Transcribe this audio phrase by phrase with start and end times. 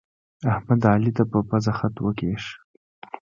[0.53, 2.43] احمد، علي ته په پزه خط وکيښ.